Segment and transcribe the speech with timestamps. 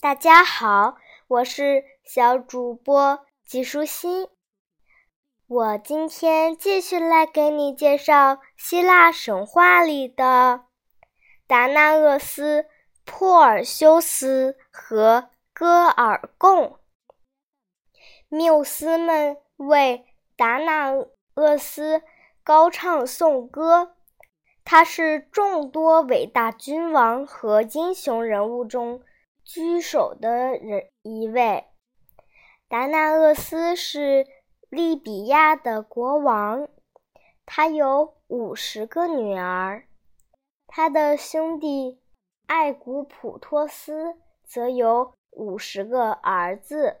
[0.00, 0.94] 大家好，
[1.26, 4.28] 我是小主播吉舒心。
[5.48, 10.66] 我今天继续来给你介绍希腊神话里的
[11.48, 12.66] 达那厄斯、
[13.04, 16.78] 珀尔修斯和戈尔贡。
[18.28, 20.06] 缪斯们为
[20.36, 20.92] 达那
[21.34, 22.02] 厄斯
[22.44, 23.96] 高唱颂歌。
[24.64, 29.02] 他是众多伟大君王和英雄人物中
[29.48, 31.64] 居首的人一位。
[32.68, 34.26] 达那厄斯是
[34.68, 36.68] 利比亚的国王，
[37.46, 39.88] 他有五十个女儿，
[40.66, 41.98] 他的兄弟
[42.46, 46.98] 艾古普托斯则有五十个儿子。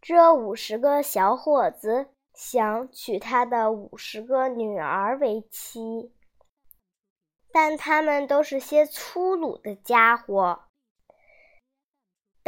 [0.00, 6.12] 这五十个小伙子想娶他的五十个女儿为妻。
[7.52, 10.64] 但他们都是些粗鲁的家伙。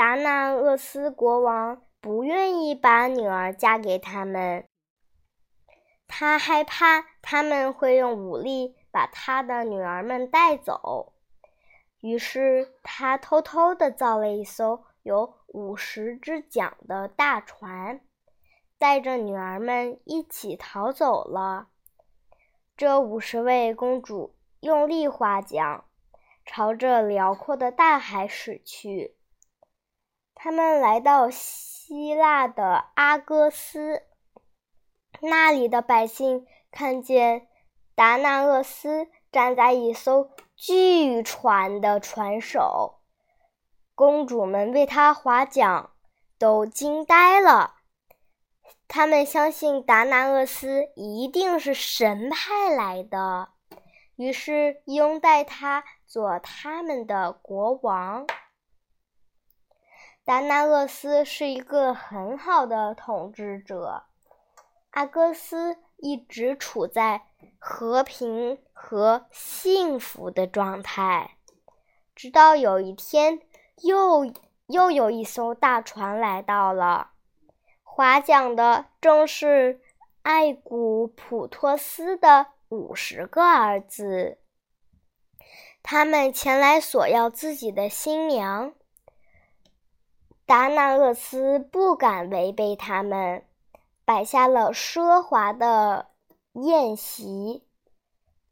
[0.00, 4.66] 达那厄斯国王不愿意把女儿嫁给他们，
[6.08, 11.12] 他害怕他们会用武力把他的女儿们带走，
[12.00, 18.00] 于是他偷偷地造了一艘有五十只桨的大船，
[18.78, 21.68] 带着女儿们一起逃走了。
[22.74, 24.34] 这五十位公主。
[24.60, 25.84] 用力划桨，
[26.46, 29.16] 朝着辽阔的大海驶去。
[30.42, 34.04] 他们来到希腊的阿哥斯，
[35.20, 37.46] 那里的百姓看见
[37.94, 43.00] 达那厄斯站在一艘巨船的船首，
[43.94, 45.90] 公主们为他划桨，
[46.38, 47.74] 都惊呆了。
[48.88, 53.50] 他们相信达那厄斯一定是神派来的。
[54.16, 58.26] 于是拥戴他做他们的国王。
[60.24, 64.04] 达那厄斯是一个很好的统治者，
[64.90, 67.22] 阿哥斯一直处在
[67.58, 71.36] 和平和幸福的状态，
[72.14, 73.40] 直到有一天，
[73.82, 74.32] 又
[74.66, 77.10] 又有一艘大船来到了，
[77.82, 79.80] 划桨的正是
[80.22, 82.48] 艾古普托斯的。
[82.70, 84.38] 五十个儿子，
[85.82, 88.74] 他们前来索要自己的新娘。
[90.50, 93.44] 达那厄斯不敢违背他们，
[94.04, 96.08] 摆下了奢华的
[96.54, 97.64] 宴席，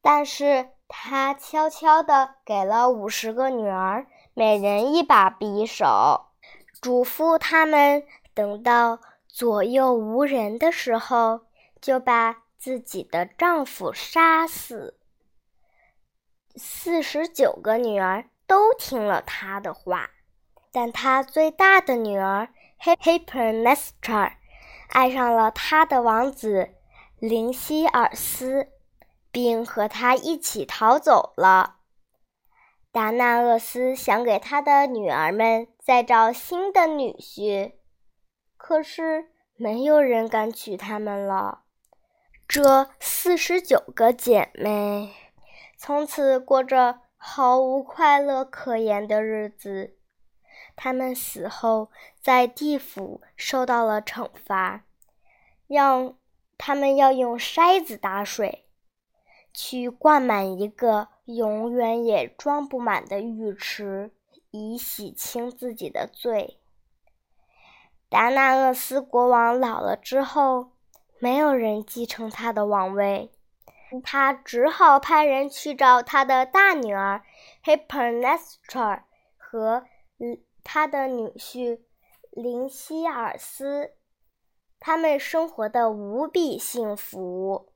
[0.01, 6.27] 但是他悄悄地给了五十个女儿每人一把匕首，
[6.81, 11.41] 嘱咐他们等到左右无人的时候，
[11.81, 12.45] 就把。
[12.61, 14.99] 自己的丈夫杀死，
[16.57, 20.11] 四十九个女儿都听了他的话，
[20.81, 22.51] 但他最大的女儿
[22.81, 24.35] Hypernestra
[24.91, 26.69] 爱上了他的王子
[27.19, 28.69] 林希尔斯，
[29.33, 31.79] 并和他一起逃走了。
[32.93, 37.73] 达那厄斯想给他的女儿们再找新的女婿，
[38.57, 41.63] 可是没有人敢娶她们了。
[42.47, 45.13] 这四十九个姐妹
[45.77, 49.98] 从此过着毫无快乐可言的日子。
[50.79, 51.91] 他们死后
[52.21, 54.85] 在地府受到了惩罚，
[55.67, 56.17] 让
[56.57, 58.65] 他们要用筛子打水，
[59.53, 64.13] 去灌满一个永远也装不满的浴池，
[64.53, 66.59] 以洗清自己的罪。
[68.09, 70.71] 达那厄斯国王老了之后。
[71.21, 73.33] 没有人继承他的王位，
[74.05, 77.25] 他只好派人去找他的大女儿
[77.65, 79.01] Hypernestra
[79.37, 79.85] 和
[80.71, 81.81] 他的女婿
[82.31, 83.93] 林希尔斯。
[84.79, 87.73] 他们生活的无比幸福，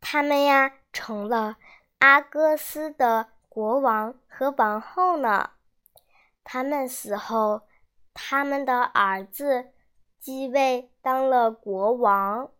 [0.00, 1.58] 他们呀成了
[1.98, 5.50] 阿哥斯的国王和王后呢。
[6.42, 7.68] 他们死后，
[8.14, 9.72] 他们的儿子
[10.18, 12.50] 继位当了国王。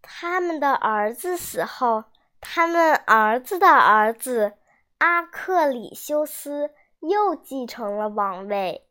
[0.00, 2.04] 他们的儿子死后，
[2.40, 4.52] 他们儿子的儿子
[4.98, 6.70] 阿克里修斯
[7.00, 8.86] 又继承了王位。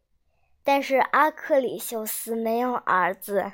[0.63, 3.53] 但是阿克里修斯没有儿子，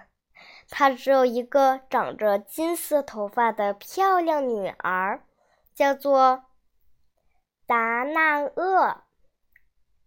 [0.70, 5.24] 他只有一个长着金色头发的漂亮女儿，
[5.74, 6.46] 叫做
[7.66, 9.04] 达那厄。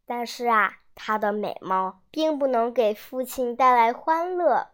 [0.05, 4.69] 但是啊，她的美貌并不能给父亲带来欢乐。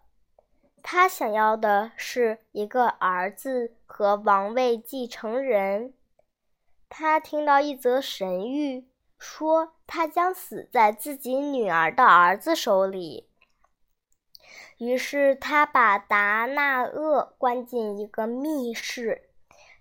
[0.82, 5.94] 他想要的是一个儿子和王位继承人。
[6.88, 8.84] 他听到一则神谕，
[9.24, 13.26] 说他将死在自己女儿的儿子手里。
[14.76, 19.30] 于是他把达那厄关进一个密室，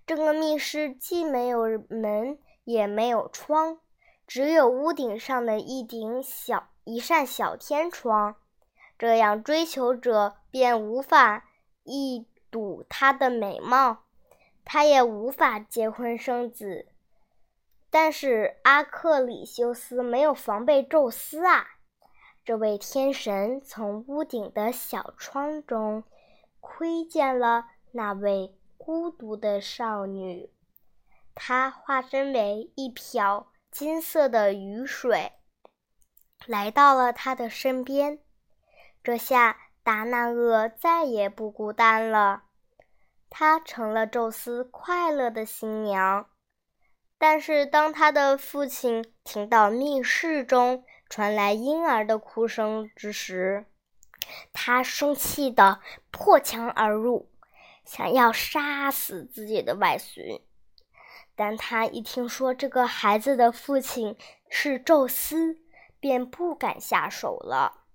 [0.07, 3.79] 这个密室既没有门也没有窗，
[4.25, 8.37] 只有屋顶上的一顶小一扇小天窗，
[8.97, 11.49] 这样追求者便无法
[11.83, 14.03] 一睹她的美貌，
[14.63, 16.87] 他也无法结婚生子。
[17.93, 21.67] 但是阿克里修斯没有防备宙斯啊。
[22.43, 26.03] 这位天神从屋顶的小窗中
[26.59, 30.49] 窥见了那位孤独的少女，
[31.35, 35.33] 她化身为一瓢金色的雨水，
[36.47, 38.17] 来到了他的身边。
[39.03, 42.45] 这下达那厄再也不孤单了，
[43.29, 46.27] 她成了宙斯快乐的新娘。
[47.25, 53.65] 但是，当他的父亲听到密室中，传来婴儿的哭声之时，
[54.51, 55.79] 他生气的
[56.11, 57.31] 破墙而入，
[57.85, 60.41] 想要杀死自己的外孙。
[61.33, 64.17] 但他一听说这个孩子的父亲
[64.49, 65.61] 是宙斯，
[66.01, 67.85] 便不敢下手了。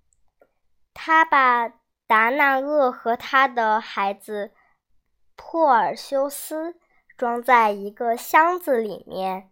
[0.91, 1.69] 他把
[2.07, 4.53] 达那厄和他的孩子
[5.35, 6.79] 珀尔修斯
[7.19, 9.51] 装在一个箱子里面，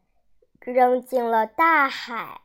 [0.61, 2.39] 扔进了大海。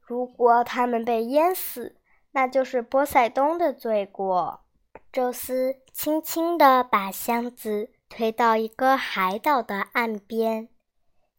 [0.00, 1.96] 如果他们被淹死，
[2.32, 4.64] 那就是波塞冬的罪过。
[5.12, 10.68] 宙斯轻轻地把箱子推到一个海岛的岸边，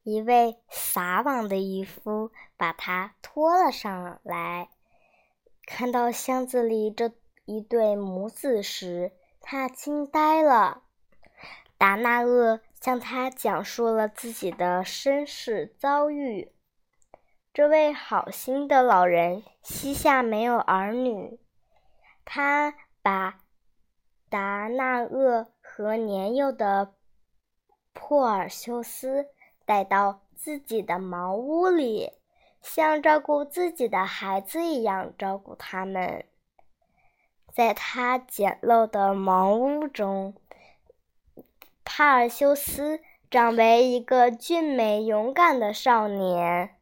[0.04, 4.70] 一位撒网的渔夫把它拖了上来。
[5.66, 7.12] 看到箱子里这
[7.44, 9.12] 一对母子时，
[9.42, 10.84] 他惊呆了。
[11.78, 16.52] 达那厄向他讲述了自己的身世遭遇。
[17.54, 21.40] 这位好心的老人膝下没有儿女，
[22.26, 23.40] 他把
[24.30, 26.94] 达那厄和年幼的
[27.94, 29.28] 珀尔修斯
[29.66, 32.12] 带到自己的茅屋里，
[32.62, 36.26] 像照顾自己的孩子一样照顾他们。
[37.54, 40.36] 在他简陋的茅屋中，
[41.96, 46.76] 帕尔修斯长为一个俊美勇敢的少年。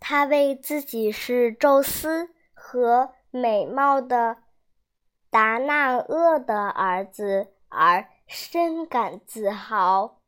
[0.00, 4.38] 他为自己是宙斯和美貌的
[5.30, 10.18] 达那厄的儿子而深感自豪，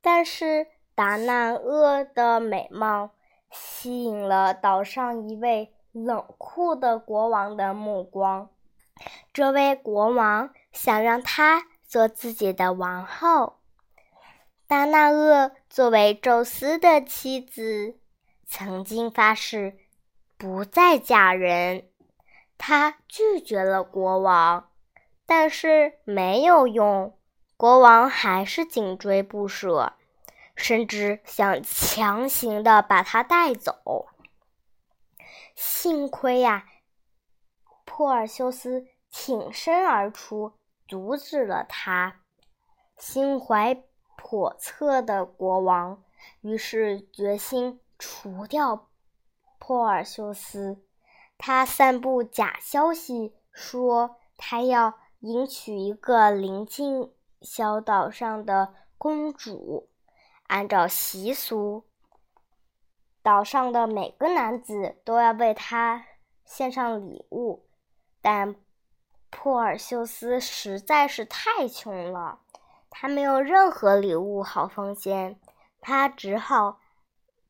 [0.00, 3.10] 但是达那厄的美貌
[3.50, 8.48] 吸引了岛上一位冷酷的国王的目光。
[9.30, 11.64] 这位国王想让他
[11.94, 13.60] 做自己的王后。
[14.66, 18.00] 达那厄作为宙斯的妻子。
[18.48, 19.78] 曾经发誓
[20.36, 21.88] 不再嫁人，
[22.58, 24.72] 他拒绝了国王，
[25.24, 27.16] 但是没有用，
[27.56, 29.92] 国王还是紧追不舍，
[30.56, 34.08] 甚至想强行的把他带走。
[35.54, 36.66] 幸亏呀，
[37.84, 40.54] 珀尔修斯挺身而出，
[40.86, 42.20] 阻止了他。
[42.96, 43.82] 心怀
[44.16, 46.02] 叵测的国王
[46.40, 47.80] 于是决心。
[47.96, 48.88] 除掉
[49.58, 50.82] 珀尔修斯，
[51.38, 59.88] 他散布假消息，说他要迎娶一个邻近小岛上的公主。
[60.48, 61.84] 按照习俗，
[63.22, 66.04] 岛上的每个男子都要为他
[66.44, 67.64] 献上礼物，
[68.20, 68.56] 但
[69.36, 72.38] 珀尔修斯实在是太穷了，
[72.88, 75.40] 他没有任何礼物好奉献，
[75.80, 76.80] 他只好。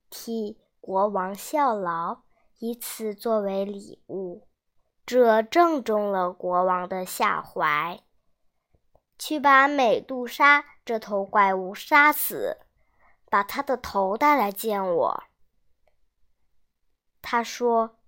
[0.09, 2.23] 替国王效劳，
[2.59, 4.49] 以此作为礼物，
[5.05, 8.01] 这正中了国王的下怀。
[9.19, 12.59] 去把美杜莎这头怪物杀死，
[13.29, 15.25] 把他的头带来见我。
[17.21, 17.99] 他说：“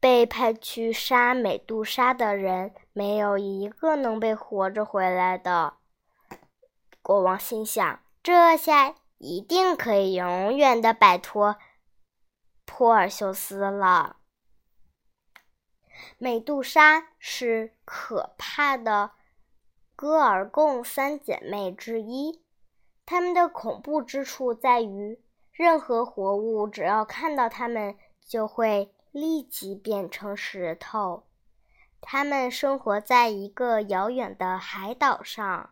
[0.00, 5.74] 被派去杀美杜莎的人，没有一个能被活着回来的。”
[7.00, 8.96] 国王心想：这下。
[9.22, 11.58] 一定可以永远的摆脱
[12.64, 14.16] 珀尔修斯了。
[16.16, 19.10] 美杜莎是可怕的
[19.94, 22.42] 戈尔贡三姐妹之一，
[23.04, 31.24] 她们的恐怖之处在于，任何活物只要看到它们，就会立即变成石头。
[32.00, 35.70] 他们生活在一个遥远的海岛上。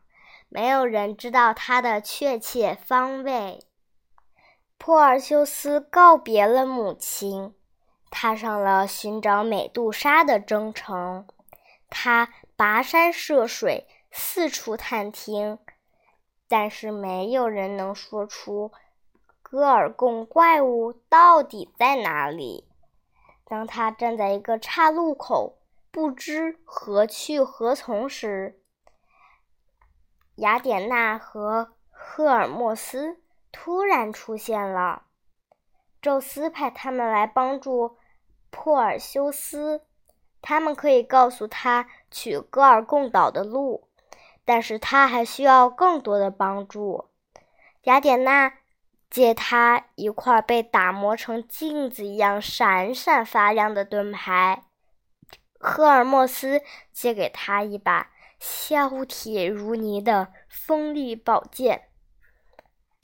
[0.50, 3.66] 没有人知道它的确切方位。
[4.78, 7.54] 珀尔修斯告别了母亲，
[8.11, 11.26] 踏上了寻找美杜莎的征程。
[11.90, 15.59] 他跋山涉水，四处探听，
[16.49, 18.73] 但是没有人能说出
[19.42, 22.66] 戈尔贡怪物到底在哪里。
[23.49, 25.57] 当他站在一个岔路口，
[25.90, 28.61] 不知何去何从时，
[30.35, 33.17] 雅典娜和赫尔墨斯
[33.50, 35.05] 突然出现了。
[36.02, 37.97] 宙斯派他们来帮助
[38.50, 39.83] 珀尔修斯。
[40.40, 43.88] 他们可以告诉他去戈尔贡岛的路，
[44.45, 47.07] 但是他还需要更多的帮助。
[47.83, 48.58] 雅典娜
[49.11, 54.65] 借他一块被打磨成镜子一样闪闪发亮的盾牌，
[55.59, 56.62] 赫尔墨斯
[56.93, 61.88] 借给他一把削铁如泥的锋利宝剑。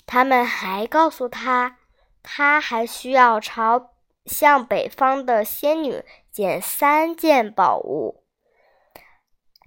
[0.07, 1.79] 他们还告诉他，
[2.23, 3.91] 他还需要朝。
[4.27, 8.25] 向北方的仙女捡三件宝物，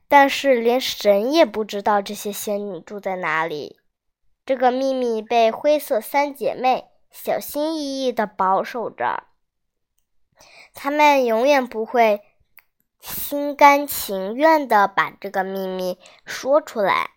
[0.08, 3.80] 但是连神也不知道这些仙女住在哪里。
[4.48, 9.26] 这个秘密被灰色三姐妹小心翼翼的保守着，
[10.74, 12.22] 她们永远不会
[13.02, 17.12] 心甘情愿的把这个秘密说出来，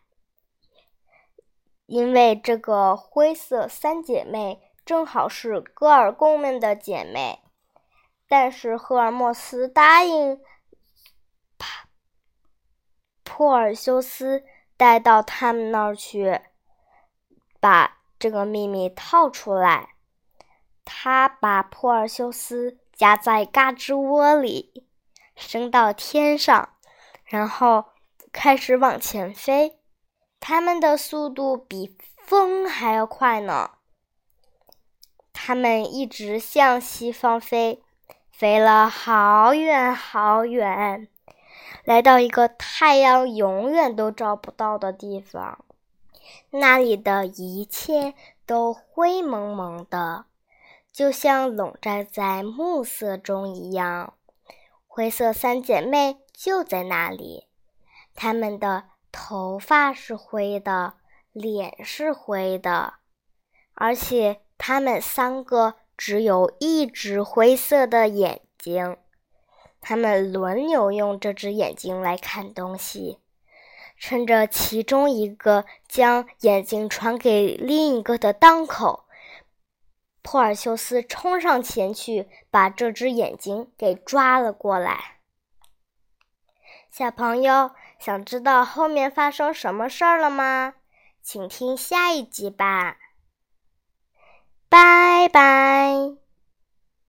[1.86, 4.60] 因为这个灰色三姐妹。
[4.82, 7.44] 正好是戈尔贡们的姐妹，
[8.26, 10.40] 但是赫尔墨斯答应
[11.58, 11.86] 帕
[13.22, 14.42] 珀尔修斯
[14.76, 16.40] 带到他们那儿去，
[17.60, 19.90] 把这个秘密套出来。
[20.84, 24.84] 他把珀尔修斯夹在嘎吱窝里，
[25.36, 26.70] 升到天上，
[27.24, 27.84] 然后
[28.32, 29.78] 开始往前飞。
[30.40, 33.70] 他们的速度比风还要快呢。
[35.32, 37.82] 他们一直向西方飞，
[38.30, 41.08] 飞了好远好远，
[41.84, 45.64] 来到一个太阳永远都照不到的地方。
[46.50, 48.14] 那里的一切
[48.46, 50.26] 都灰蒙蒙的，
[50.92, 54.14] 就像笼罩在暮色中一样。
[54.86, 57.46] 灰色三姐妹就在那里，
[58.14, 60.94] 她们的头发是灰的，
[61.32, 62.94] 脸是灰的，
[63.74, 64.40] 而且。
[64.62, 68.98] 她们三个只有一只灰色的眼睛，
[69.80, 73.20] 他们轮流用这只眼睛来看东西。
[74.00, 79.04] 趁着其中一个将眼睛传给另一个的当口，
[80.22, 85.18] 珀尔修斯冲上前去，把这只眼睛给抓了过来。
[86.90, 90.74] 小朋友，想知道后面发生什么事儿了吗？
[91.22, 92.96] 请听下一集吧。
[94.70, 96.19] 拜拜。